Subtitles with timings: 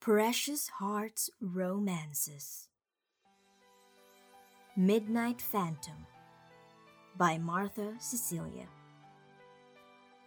[0.00, 2.72] Precious Hearts Romances
[4.72, 6.08] Midnight Phantom
[7.20, 8.64] by Martha Cecilia.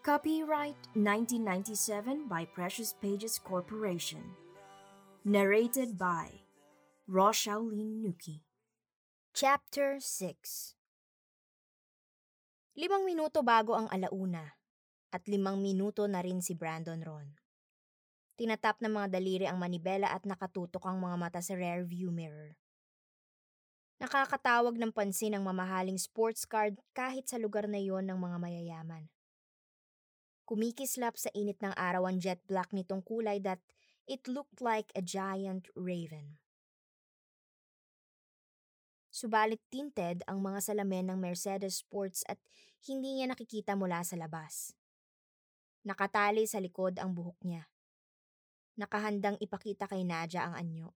[0.05, 4.21] Copyright 1997 by Precious Pages Corporation.
[5.25, 6.45] Narrated by
[7.09, 8.45] Roshaolin Nuki.
[9.33, 10.77] Chapter 6
[12.77, 14.53] Limang minuto bago ang alauna
[15.09, 17.42] at limang minuto na rin si Brandon Ron.
[18.33, 22.57] Tinatap ng mga daliri ang manibela at nakatutok ang mga mata sa rear view mirror.
[24.01, 29.05] Nakakatawag ng pansin ang mamahaling sports car kahit sa lugar na yon ng mga mayayaman.
[30.49, 33.61] Kumikislap sa init ng araw ang jet black nitong kulay that
[34.09, 36.41] it looked like a giant raven.
[39.13, 42.41] Subalit tinted ang mga salamin ng Mercedes Sports at
[42.89, 44.73] hindi niya nakikita mula sa labas.
[45.85, 47.69] Nakatali sa likod ang buhok niya
[48.79, 50.89] nakahandang ipakita kay Nadia ang anyo.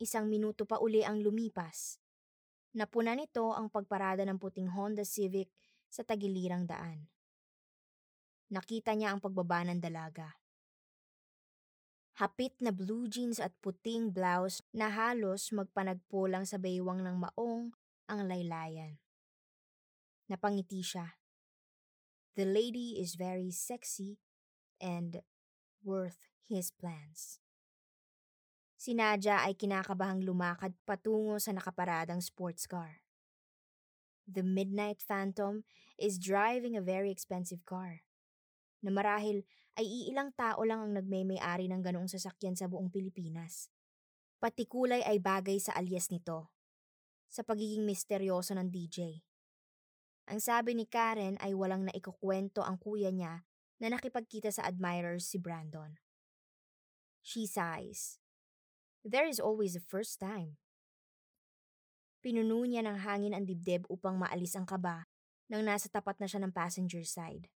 [0.00, 2.00] Isang minuto pa uli ang lumipas.
[2.72, 5.50] Napuna nito ang pagparada ng puting Honda Civic
[5.90, 7.10] sa tagilirang daan.
[8.50, 10.40] Nakita niya ang pagbaba ng dalaga.
[12.18, 17.72] Hapit na blue jeans at puting blouse na halos magpanagpo lang sa baywang ng maong
[18.10, 18.98] ang laylayan.
[20.28, 21.16] Napangiti siya.
[22.38, 24.20] The lady is very sexy
[24.78, 25.22] and
[25.82, 27.40] worth his plans.
[28.80, 33.04] Si Nadia ay kinakabahang lumakad patungo sa nakaparadang sports car.
[34.24, 35.68] The Midnight Phantom
[36.00, 38.06] is driving a very expensive car
[38.80, 39.44] na marahil
[39.76, 43.68] ay iilang tao lang ang nagmay-ari ng ganoong sasakyan sa buong Pilipinas.
[44.40, 46.48] Pati kulay ay bagay sa alias nito,
[47.28, 49.20] sa pagiging misteryoso ng DJ.
[50.32, 53.44] Ang sabi ni Karen ay walang naikukwento ang kuya niya
[53.80, 55.96] na nakipagkita sa admirers si Brandon.
[57.24, 58.20] She sighs.
[59.00, 60.60] There is always a first time.
[62.20, 65.08] Pinuno niya ng hangin ang dibdib upang maalis ang kaba
[65.48, 67.48] nang nasa tapat na siya ng passenger side.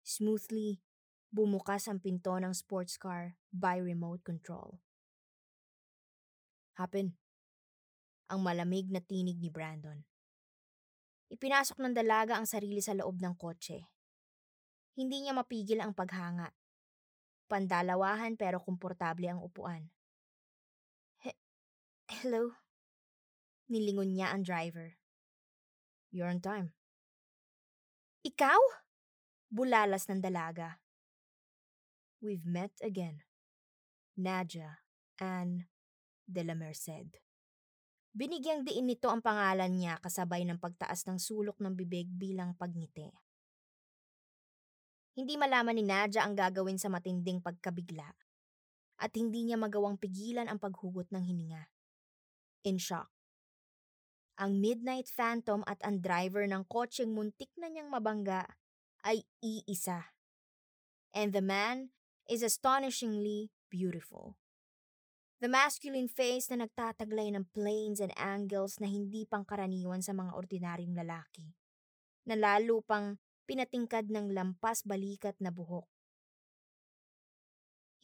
[0.00, 0.80] Smoothly,
[1.28, 4.80] bumukas ang pinto ng sports car by remote control.
[6.80, 7.12] Happen.
[8.32, 10.00] Ang malamig na tinig ni Brandon.
[11.28, 13.97] Ipinasok ng dalaga ang sarili sa loob ng kotse.
[14.98, 16.50] Hindi niya mapigil ang paghanga.
[17.46, 19.86] Pandalawahan pero komportable ang upuan.
[21.22, 21.38] He-
[22.10, 22.58] Hello?
[23.70, 24.98] Nilingon niya ang driver.
[26.10, 26.74] You're on time.
[28.26, 28.58] Ikaw?
[29.46, 30.82] Bulalas ng dalaga.
[32.18, 33.22] We've met again.
[34.18, 34.82] Nadia
[35.22, 35.70] Anne
[36.26, 37.22] de la Merced.
[38.10, 43.27] Binigyang diin nito ang pangalan niya kasabay ng pagtaas ng sulok ng bibig bilang pagngiti.
[45.18, 48.06] Hindi malaman ni Nadia ang gagawin sa matinding pagkabigla
[49.02, 51.66] at hindi niya magawang pigilan ang paghugot ng hininga.
[52.62, 53.10] In shock.
[54.38, 58.46] Ang Midnight Phantom at ang driver ng kotseng muntik na niyang mabangga
[59.02, 60.14] ay iisa.
[61.10, 61.90] And the man
[62.30, 64.38] is astonishingly beautiful.
[65.42, 70.94] The masculine face na nagtataglay ng planes and angles na hindi pangkaraniwan sa mga ordinaryong
[70.94, 71.58] lalaki.
[72.22, 73.18] Na lalo pang
[73.48, 75.88] pinatingkad ng lampas balikat na buhok.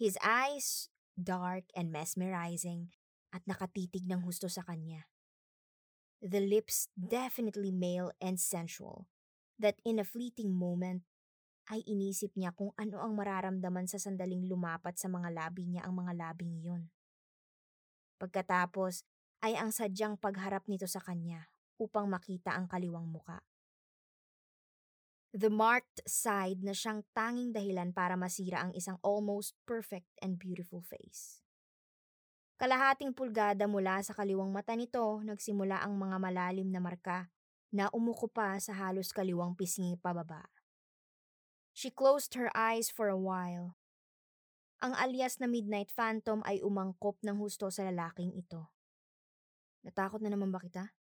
[0.00, 2.96] His eyes, dark and mesmerizing,
[3.28, 5.06] at nakatitig ng husto sa kanya.
[6.24, 9.06] The lips definitely male and sensual,
[9.60, 11.04] that in a fleeting moment,
[11.68, 15.96] ay inisip niya kung ano ang mararamdaman sa sandaling lumapat sa mga labi niya ang
[15.96, 16.92] mga labing iyon.
[18.20, 19.04] Pagkatapos
[19.44, 23.44] ay ang sadyang pagharap nito sa kanya upang makita ang kaliwang muka.
[25.34, 30.78] The marked side na siyang tanging dahilan para masira ang isang almost perfect and beautiful
[30.78, 31.42] face.
[32.54, 37.34] Kalahating pulgada mula sa kaliwang mata nito, nagsimula ang mga malalim na marka
[37.74, 40.46] na umuko pa sa halos kaliwang pisngi pababa.
[41.74, 43.74] She closed her eyes for a while.
[44.78, 48.70] Ang alias na Midnight Phantom ay umangkop ng husto sa lalaking ito.
[49.82, 50.94] Natakot na naman ba kita?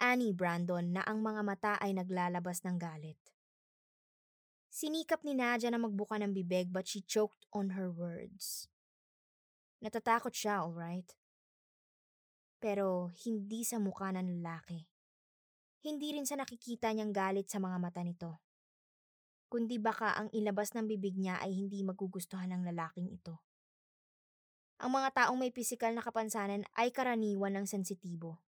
[0.00, 3.20] Annie Brandon na ang mga mata ay naglalabas ng galit.
[4.76, 8.68] Sinikap ni Nadia na magbuka ng bibig but she choked on her words.
[9.80, 11.16] Natatakot siya, alright?
[12.60, 14.84] Pero hindi sa mukha ng lalaki.
[15.80, 18.36] Hindi rin sa nakikita niyang galit sa mga mata nito.
[19.48, 23.40] Kundi baka ang ilabas ng bibig niya ay hindi magugustuhan ng lalaking ito.
[24.84, 28.44] Ang mga taong may pisikal na kapansanan ay karaniwan ng sensitibo.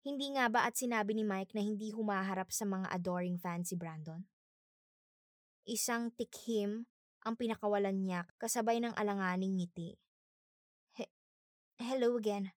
[0.00, 3.76] Hindi nga ba at sinabi ni Mike na hindi humaharap sa mga adoring fans si
[3.76, 4.24] Brandon?
[5.64, 6.84] Isang tikhim
[7.24, 9.96] ang pinakawalan niya kasabay ng alanganing ngiti.
[10.92, 11.14] He-
[11.80, 12.52] Hello again.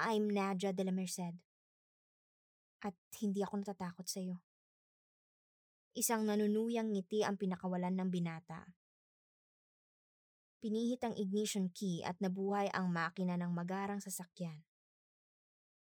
[0.00, 1.36] I'm Nadja de la Merced.
[2.80, 4.40] At hindi ako natatakot sa iyo.
[5.92, 8.64] Isang nanunuyang ngiti ang pinakawalan ng binata.
[10.64, 14.64] Pinihit ang ignition key at nabuhay ang makina ng magarang sasakyan.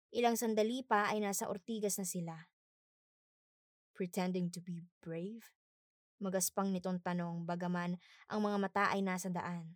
[0.10, 2.50] Ilang sandali pa ay nasa Ortigas na sila.
[3.94, 5.54] Pretending to be brave?
[6.24, 8.00] Magaspang nitong tanong bagaman
[8.32, 9.76] ang mga mata ay nasa daan.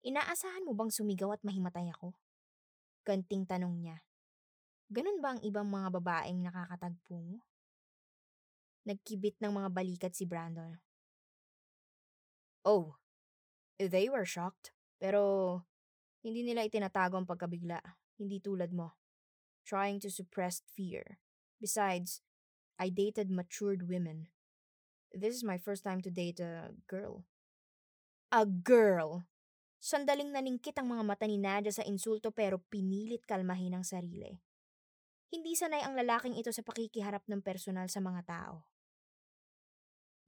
[0.00, 2.16] Inaasahan mo bang sumigaw at mahimatay ako?
[3.04, 4.00] Ganting tanong niya.
[4.88, 7.36] Ganun ba ang ibang mga babaeng nakakatagpo mo?
[8.88, 10.80] Nagkibit ng mga balikat si Brandon.
[12.64, 12.96] Oh,
[13.76, 14.72] they were shocked.
[14.96, 15.60] Pero
[16.24, 17.76] hindi nila itinatago ang pagkabigla.
[18.16, 18.96] Hindi tulad mo.
[19.68, 21.20] Trying to suppress fear.
[21.60, 22.24] Besides,
[22.80, 24.31] I dated matured women.
[25.12, 27.28] This is my first time to date a girl.
[28.32, 29.28] A girl!
[29.76, 34.40] Sandaling naningkit ang mga mata ni Nadia sa insulto pero pinilit kalmahin ang sarili.
[35.28, 38.64] Hindi sanay ang lalaking ito sa pakikiharap ng personal sa mga tao.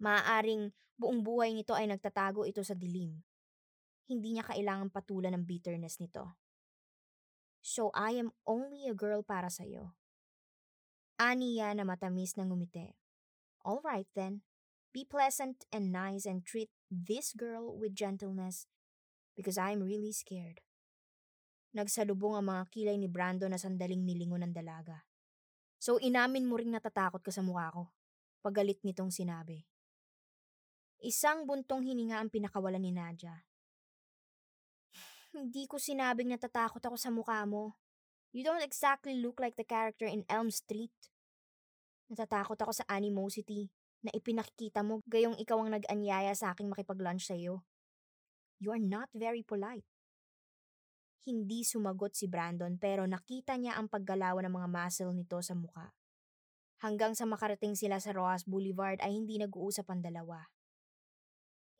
[0.04, 0.68] Maaaring
[1.00, 3.24] buong buhay nito ay nagtatago ito sa dilim.
[4.04, 6.36] Hindi niya kailangang patulan ng bitterness nito.
[7.64, 9.96] So I am only a girl para sa'yo.
[11.16, 12.92] Aniya na matamis na ngumiti.
[13.64, 14.44] All right then.
[14.94, 18.70] Be pleasant and nice and treat this girl with gentleness
[19.34, 20.62] because I'm really scared.
[21.74, 25.02] Nagsalubong ang mga kilay ni Brando na sandaling nilingon ng dalaga.
[25.82, 27.90] So inamin mo ring natatakot ka sa mukha ko.
[28.38, 29.66] Pagalit nitong sinabi.
[31.02, 33.34] Isang buntong hininga ang pinakawalan ni Nadia.
[35.34, 37.74] Hindi ko sinabing natatakot ako sa mukha mo.
[38.30, 40.94] You don't exactly look like the character in Elm Street.
[42.06, 47.34] Natatakot ako sa animosity na ipinakikita mo gayong ikaw ang nag-anyaya sa aking makipag-lunch sa
[47.34, 47.64] iyo.
[48.60, 49.88] You are not very polite.
[51.24, 55.96] Hindi sumagot si Brandon pero nakita niya ang paggalawan ng mga muscle nito sa muka.
[56.84, 60.44] Hanggang sa makarating sila sa Rojas Boulevard ay hindi nag-uusap ang dalawa.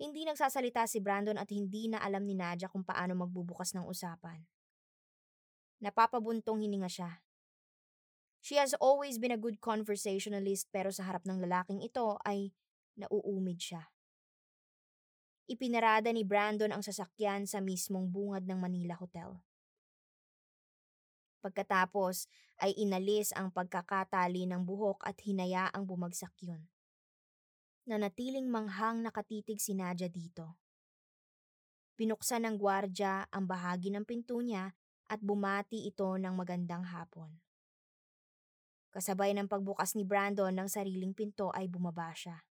[0.00, 4.40] Hindi nagsasalita si Brandon at hindi na alam ni Nadia kung paano magbubukas ng usapan.
[5.84, 7.20] Napapabuntong hininga siya.
[8.44, 12.52] She has always been a good conversationalist pero sa harap ng lalaking ito ay
[12.92, 13.88] nauumid siya.
[15.48, 19.40] Ipinarada ni Brandon ang sasakyan sa mismong bungad ng Manila Hotel.
[21.40, 22.28] Pagkatapos
[22.60, 26.68] ay inalis ang pagkakatali ng buhok at hinayaang bumagsak yun
[27.84, 30.56] na natiling manghang nakatitig si Nadia dito.
[32.00, 34.72] Binuksan ng gwardya ang bahagi ng pinto niya
[35.06, 37.43] at bumati ito ng magandang hapon.
[38.94, 42.46] Kasabay ng pagbukas ni Brandon ng sariling pinto ay bumaba siya.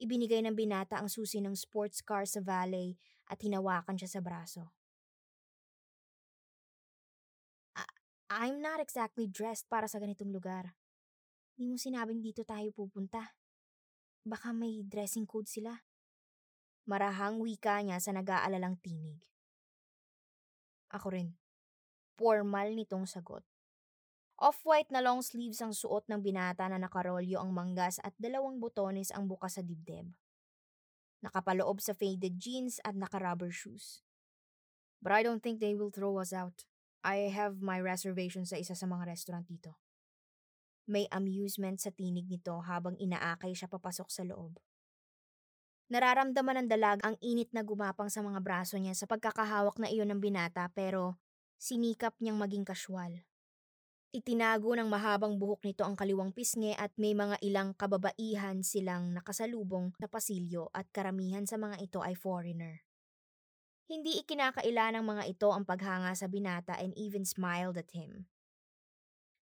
[0.00, 2.96] Ibinigay ng binata ang susi ng sports car sa valet
[3.28, 4.72] at hinawakan siya sa braso.
[8.32, 10.72] I'm not exactly dressed para sa ganitong lugar.
[11.52, 13.36] Hindi mo sinabing dito tayo pupunta.
[14.24, 15.84] Baka may dressing code sila.
[16.88, 19.20] Marahang wika niya sa nag-aalalang tinig.
[20.96, 21.36] Ako rin.
[22.16, 23.44] Formal nitong sagot.
[24.42, 29.14] Off-white na long sleeves ang suot ng binata na nakarolyo ang manggas at dalawang botones
[29.14, 30.10] ang bukas sa dibdib.
[31.22, 34.02] Nakapaloob sa faded jeans at naka-rubber shoes.
[34.98, 36.66] But I don't think they will throw us out.
[37.06, 39.78] I have my reservation sa isa sa mga restaurant dito.
[40.90, 44.58] May amusement sa tinig nito habang inaakay siya papasok sa loob.
[45.86, 50.10] Nararamdaman ng dalag ang init na gumapang sa mga braso niya sa pagkakahawak na iyon
[50.10, 51.14] ng binata pero
[51.62, 53.22] sinikap niyang maging kasywal.
[54.12, 59.96] Itinago ng mahabang buhok nito ang kaliwang pisngi at may mga ilang kababaihan silang nakasalubong
[59.96, 62.84] sa pasilyo at karamihan sa mga ito ay foreigner.
[63.88, 68.28] Hindi ikinakaila ng mga ito ang paghanga sa binata and even smiled at him.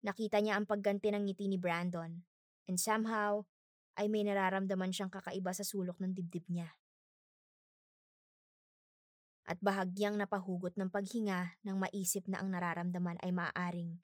[0.05, 2.21] Nakita niya ang pagganti ng ngiti ni Brandon,
[2.69, 3.49] and somehow,
[3.97, 6.77] ay may nararamdaman siyang kakaiba sa sulok ng dibdib niya.
[9.49, 13.97] At bahagyang napahugot ng paghinga nang maisip na ang nararamdaman ay maaaring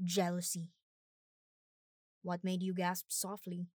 [0.00, 0.72] jealousy.
[2.24, 3.68] What made you gasp softly?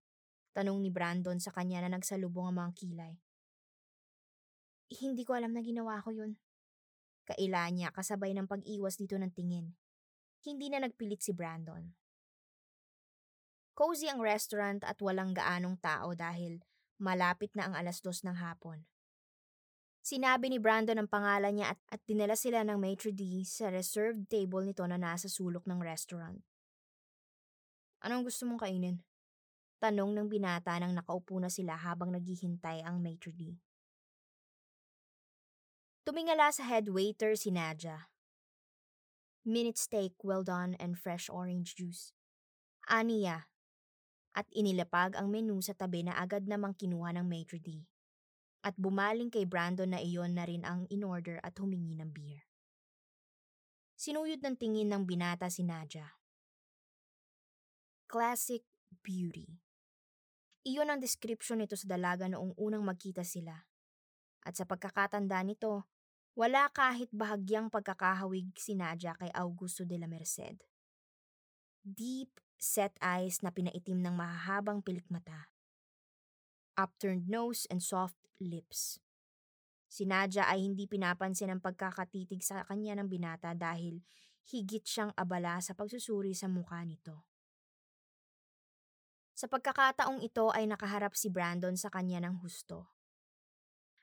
[0.58, 3.14] Tanong ni Brandon sa kanya na nagsalubong ang mga kilay.
[4.90, 6.38] Hindi ko alam na ginawa ko yun.
[7.26, 9.74] Kaila niya kasabay ng pag-iwas dito ng tingin
[10.46, 11.90] hindi na nagpilit si Brandon.
[13.76, 16.62] Cozy ang restaurant at walang gaanong tao dahil
[17.02, 18.86] malapit na ang alas dos ng hapon.
[20.06, 24.30] Sinabi ni Brandon ang pangalan niya at, at dinala sila ng maitre d' sa reserved
[24.30, 26.46] table nito na nasa sulok ng restaurant.
[28.06, 29.02] Anong gusto mong kainin?
[29.82, 33.58] Tanong ng binata nang nakaupo na sila habang naghihintay ang maitre d'.
[36.06, 38.14] Tumingala sa head waiter si Nadja.
[39.42, 42.14] Minute steak well done and fresh orange juice.
[42.86, 43.50] Aniya.
[44.38, 47.90] At inilapag ang menu sa tabi na agad namang kinuha ng maitre d'.
[48.66, 52.50] At bumaling kay Brandon na iyon na rin ang in-order at humingi ng beer.
[53.94, 56.18] Sinuyod ng tingin ng binata si Nadja.
[58.10, 58.66] Classic
[59.06, 59.62] beauty.
[60.66, 63.54] Iyon ang description nito sa dalaga noong unang magkita sila.
[64.42, 65.86] At sa pagkakatanda nito,
[66.34, 70.66] wala kahit bahagyang pagkakahawig si Nadja kay Augusto de la Merced.
[71.86, 75.54] Deep set eyes na pinaitim ng mahahabang pilikmata.
[76.76, 79.00] Upturned nose and soft lips.
[79.88, 84.04] Si Nadja ay hindi pinapansin ang pagkakatitig sa kanya ng binata dahil
[84.52, 87.24] higit siyang abala sa pagsusuri sa mukha nito.
[89.36, 92.92] Sa pagkakataong ito ay nakaharap si Brandon sa kanya ng husto.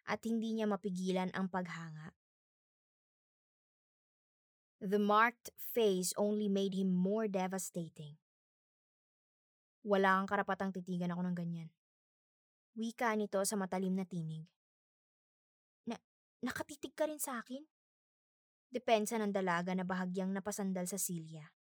[0.08, 2.16] At hindi niya mapigilan ang paghanga.
[4.82, 8.18] The marked face only made him more devastating.
[9.86, 11.70] Wala kang karapatang titigan ako ng ganyan.
[12.76, 14.48] Wika nito sa matalim na tinig.
[16.42, 17.62] Nakatitig ka rin sa akin?
[18.66, 21.54] Depensa ng dalaga na bahagyang napasandal sa silya.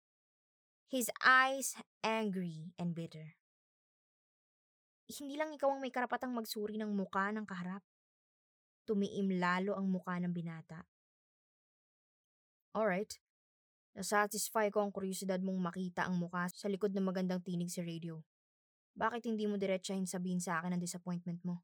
[0.87, 1.75] His eyes
[2.07, 3.35] angry and bitter.
[5.11, 7.83] Hindi lang ikaw ang may karapatang magsuri ng muka ng kaharap.
[8.87, 10.87] Tumiim lalo ang muka ng binata.
[12.79, 13.19] Alright.
[13.99, 18.23] Nasatisfy ko ang kuryosidad mong makita ang muka sa likod ng magandang tinig sa radio.
[18.99, 21.63] Bakit hindi mo diretsahin sabihin sa akin ang disappointment mo?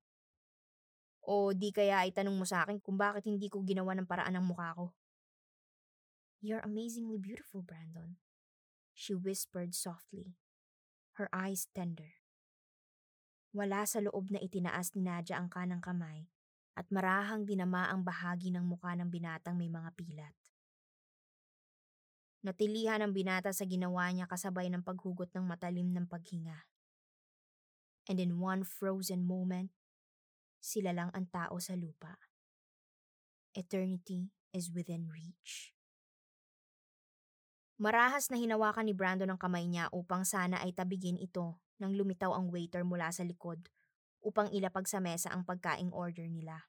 [1.26, 4.46] O di kaya itanong mo sa akin kung bakit hindi ko ginawa ng paraan ang
[4.46, 4.94] mukha ko.
[6.38, 8.22] You're amazingly beautiful, Brandon.
[8.94, 10.38] She whispered softly,
[11.18, 12.22] her eyes tender.
[13.50, 16.30] Wala sa loob na itinaas ni Nadia ang kanang kamay
[16.78, 20.36] at marahang dinama ang bahagi ng mukha ng binatang may mga pilat.
[22.44, 26.73] Natilihan ang binata sa ginawa niya kasabay ng paghugot ng matalim ng paghinga.
[28.04, 29.72] And in one frozen moment,
[30.60, 32.16] sila lang ang tao sa lupa.
[33.56, 35.74] Eternity is within reach.
[37.80, 42.30] Marahas na hinawakan ni Brandon ang kamay niya upang sana ay tabigin ito nang lumitaw
[42.30, 43.66] ang waiter mula sa likod
[44.24, 46.64] upang ilapag sa mesa ang pagkaing order nila.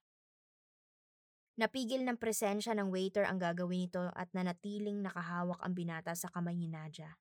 [1.56, 6.52] Napigil ng presensya ng waiter ang gagawin nito at nanatiling nakahawak ang binata sa kamay
[6.52, 7.16] ni Nadia.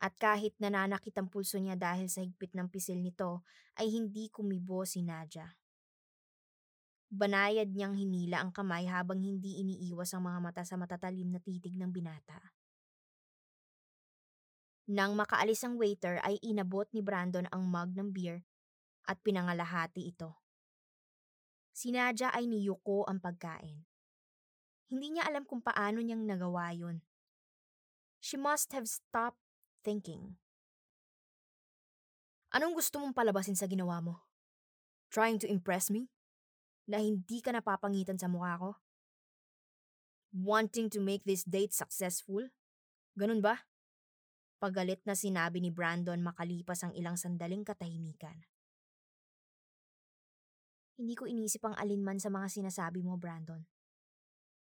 [0.00, 3.44] At kahit nananakit ang pulso niya dahil sa higpit ng pisil nito,
[3.76, 5.44] ay hindi kumibo si Nadia.
[7.12, 11.76] Banayad niyang hinila ang kamay habang hindi iniiwas ang mga mata sa matatalim na titig
[11.76, 12.38] ng binata.
[14.88, 18.46] Nang makaalis ang waiter ay inabot ni Brandon ang mug ng beer
[19.04, 20.38] at pinangalahati ito.
[21.74, 23.84] Si Nadia ay niyuko ang pagkain.
[24.90, 27.02] Hindi niya alam kung paano niyang nagawa yun.
[28.22, 29.49] She must have stopped
[29.80, 30.36] thinking.
[32.50, 34.26] Anong gusto mong palabasin sa ginawa mo?
[35.10, 36.10] Trying to impress me?
[36.90, 38.70] Na hindi ka napapangitan sa mukha ko?
[40.34, 42.50] Wanting to make this date successful?
[43.14, 43.66] Ganun ba?
[44.58, 48.44] Pagalit na sinabi ni Brandon makalipas ang ilang sandaling katahimikan.
[51.00, 53.64] Hindi ko inisip ang alinman sa mga sinasabi mo, Brandon.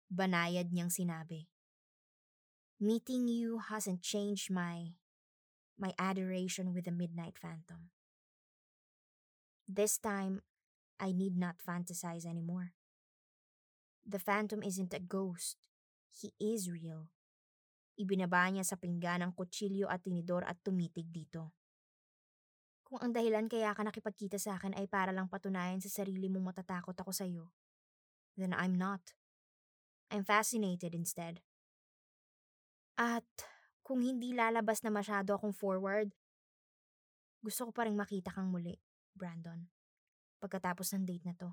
[0.06, 1.50] Banayad niyang sinabi.
[2.78, 4.94] Meeting you hasn't changed my
[5.78, 7.94] my adoration with the Midnight Phantom.
[9.64, 10.42] This time,
[10.98, 12.74] I need not fantasize anymore.
[14.02, 15.62] The Phantom isn't a ghost.
[16.10, 17.06] He is real.
[17.94, 21.54] Ibinaba niya sa pinggan ang kutsilyo at tinidor at tumitig dito.
[22.82, 26.56] Kung ang dahilan kaya ka nakipagkita sa akin ay para lang patunayan sa sarili mong
[26.56, 27.52] matatakot ako sa iyo,
[28.34, 29.12] then I'm not.
[30.08, 31.44] I'm fascinated instead.
[32.96, 33.28] At
[33.88, 36.12] kung hindi lalabas na masyado akong forward,
[37.40, 38.76] gusto ko pa rin makita kang muli,
[39.16, 39.64] Brandon,
[40.44, 41.48] pagkatapos ng date na to.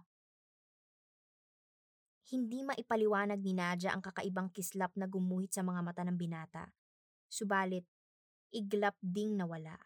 [2.28, 6.76] Hindi maipaliwanag ni Nadia ang kakaibang kislap na gumuhit sa mga mata ng binata.
[7.32, 7.88] Subalit,
[8.52, 9.80] iglap ding nawala.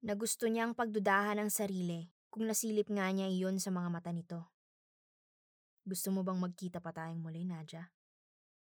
[0.00, 4.48] Na gusto niyang pagdudahan ang sarili kung nasilip nga niya iyon sa mga mata nito.
[5.84, 7.92] Gusto mo bang magkita pa tayong muli, Nadia?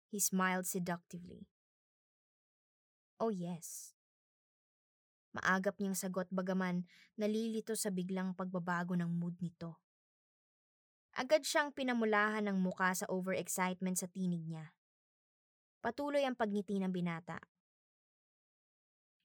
[0.10, 1.46] He smiled seductively.
[3.18, 3.98] Oh yes.
[5.34, 6.86] Maagap niyang sagot bagaman
[7.18, 9.78] nalilito sa biglang pagbabago ng mood nito.
[11.18, 14.70] Agad siyang pinamulahan ng muka sa overexcitement sa tinig niya.
[15.82, 17.42] Patuloy ang pagngiti ng binata.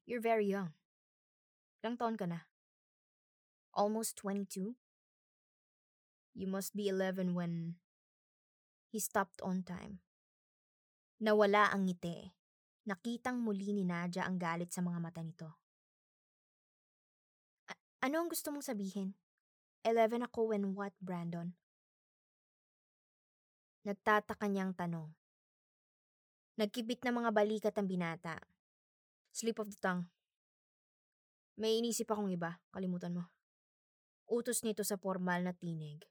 [0.08, 0.72] You're very young.
[1.84, 2.48] Ilang taon ka na?
[3.76, 4.76] Almost 22.
[6.32, 7.76] You must be 11 when
[8.88, 10.00] he stopped on time.
[11.20, 12.32] Nawala ang ngiti.
[12.82, 15.54] Nakitang muli ni Nadia ang galit sa mga mata nito.
[18.02, 19.14] ano ang gusto mong sabihin?
[19.86, 21.54] 11 ako when what, Brandon?
[23.86, 25.06] Nagtataka niyang tanong.
[26.58, 28.42] Nagkibit na mga balikat ang binata.
[29.30, 30.10] Slip of the tongue.
[31.54, 33.30] May inisip akong iba, kalimutan mo.
[34.26, 36.02] Utos nito sa formal na tinig.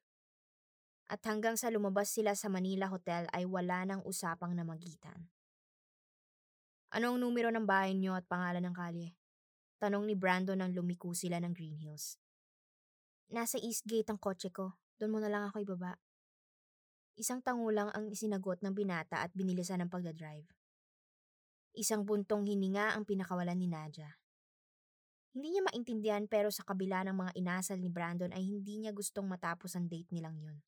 [1.11, 5.27] At hanggang sa lumabas sila sa Manila Hotel ay wala nang usapang namagitan.
[6.91, 9.15] Ano ang numero ng bahay niyo at pangalan ng kalye?
[9.79, 12.19] Tanong ni Brandon nang lumiko sila ng Green Hills.
[13.31, 14.75] Nasa East Gate ang kotse ko.
[14.99, 15.95] Doon mo na lang ako ibaba.
[17.15, 20.47] Isang tangulang ang isinagot ng binata at binilisan ng pagdadrive.
[21.71, 24.19] Isang buntong hininga ang pinakawalan ni Nadia.
[25.31, 29.31] Hindi niya maintindihan pero sa kabila ng mga inasal ni Brandon ay hindi niya gustong
[29.31, 30.59] matapos ang date nilang yun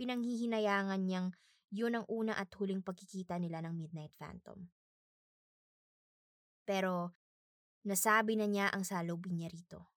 [0.00, 1.28] pinanghihinayangan niyang
[1.70, 4.58] yun ang una at huling pagkikita nila ng Midnight Phantom.
[6.66, 7.14] Pero,
[7.86, 9.90] nasabi na niya ang salubin niya rito.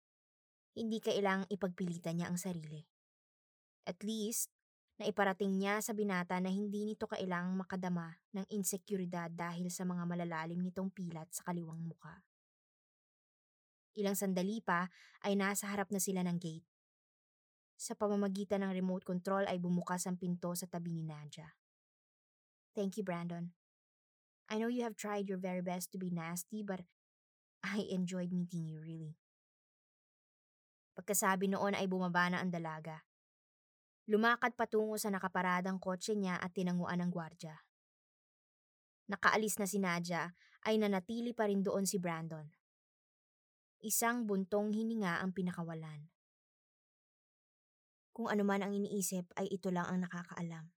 [0.73, 2.81] Hindi kailang ipagpilitan niya ang sarili.
[3.85, 4.49] At least,
[4.97, 10.61] naiparating niya sa binata na hindi nito kailangang makadama ng insekuridad dahil sa mga malalalim
[10.61, 12.21] nitong pilat sa kaliwang muka.
[13.93, 14.89] Ilang sandali pa
[15.21, 16.65] ay nasa harap na sila ng gate
[17.83, 21.51] sa pamamagitan ng remote control ay bumukas ang pinto sa tabi ni Nadia.
[22.73, 23.53] Thank you, Brandon.
[24.49, 26.81] I know you have tried your very best to be nasty, but
[27.63, 29.15] I enjoyed meeting you, really.
[30.93, 33.01] Pagkasabi noon ay bumaba na ang dalaga.
[34.09, 37.55] Lumakad patungo sa nakaparadang kotse niya at tinanguan ng gwardya.
[39.09, 40.33] Nakaalis na si Nadia
[40.67, 42.45] ay nanatili pa rin doon si Brandon.
[43.83, 46.07] Isang buntong hininga ang pinakawalan.
[48.13, 50.69] Kung ano man ang iniisip ay ito lang ang nakakaalam.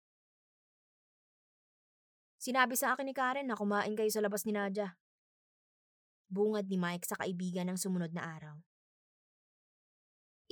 [2.44, 5.00] Sinabi sa akin ni Karen na kumain kayo sa labas ni Nadia.
[6.28, 8.60] Bungad ni Mike sa kaibigan ng sumunod na araw.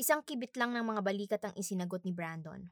[0.00, 2.64] Isang kibit lang ng mga balikat ang isinagot ni Brandon.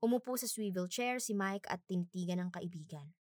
[0.00, 3.12] Umupo sa swivel chair si Mike at tinitigan ng kaibigan.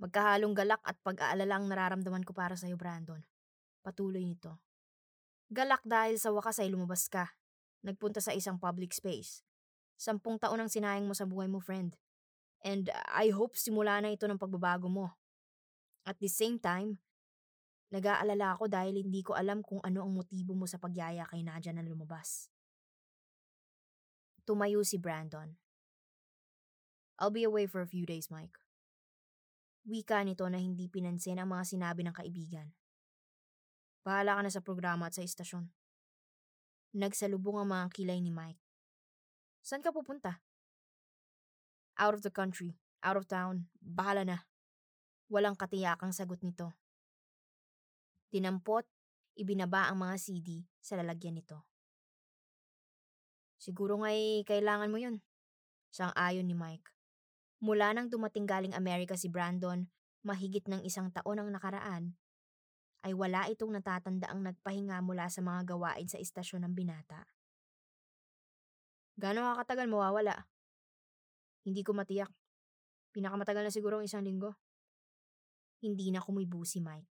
[0.00, 3.20] Magkahalong galak at pag-aalala ang nararamdaman ko para sa iyo, Brandon.
[3.84, 4.56] Patuloy nito.
[5.52, 7.28] Galak dahil sa wakas ay lumabas ka
[7.84, 9.44] nagpunta sa isang public space.
[10.00, 11.92] Sampung taon ang sinayang mo sa buhay mo, friend.
[12.66, 15.14] And I hope simula na ito ng pagbabago mo.
[16.02, 16.98] At the same time,
[17.94, 21.70] nag-aalala ako dahil hindi ko alam kung ano ang motibo mo sa pagyaya kay Nadia
[21.70, 22.50] na lumabas.
[24.42, 25.54] Tumayo si Brandon.
[27.22, 28.58] I'll be away for a few days, Mike.
[29.86, 32.74] Wika nito na hindi pinansin ang mga sinabi ng kaibigan.
[34.02, 35.70] Bahala ka na sa programa at sa istasyon.
[36.98, 38.62] Nagsalubong ang mga kilay ni Mike.
[39.62, 40.45] Saan ka pupunta?
[41.96, 44.38] Out of the country, out of town, bahala na.
[45.32, 46.76] Walang katiyakang sagot nito.
[48.28, 48.84] Dinampot,
[49.36, 51.64] ibinaba ang mga CD sa lalagyan nito.
[53.56, 55.24] Siguro nga'y kailangan mo yun.
[55.88, 56.92] Sang ayon ni Mike.
[57.64, 59.88] Mula nang dumating galing Amerika si Brandon,
[60.20, 62.12] mahigit ng isang taon ang nakaraan,
[63.06, 67.24] ay wala itong natatanda ang nagpahinga mula sa mga gawain sa istasyon ng binata.
[69.16, 70.44] Gano'ng kakatagal mawawala?
[71.66, 72.30] Hindi ko matiyak.
[73.10, 74.54] Pinakamatagal na siguro ang isang linggo.
[75.82, 77.10] Hindi na kumibo si Mike.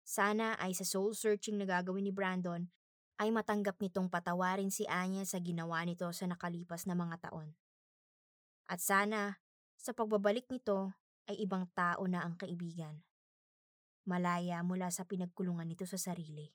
[0.00, 2.64] Sana ay sa soul-searching na gagawin ni Brandon
[3.20, 7.52] ay matanggap nitong patawarin si Anya sa ginawa nito sa nakalipas na mga taon.
[8.66, 9.38] At sana,
[9.76, 10.96] sa pagbabalik nito,
[11.28, 13.02] ay ibang tao na ang kaibigan
[14.06, 16.54] malaya mula sa pinagkulungan nito sa sarili.